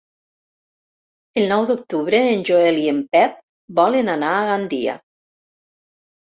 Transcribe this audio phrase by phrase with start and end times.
[1.41, 3.37] El nou d'octubre en Joel i en Pep
[3.81, 4.97] volen anar a Gandia.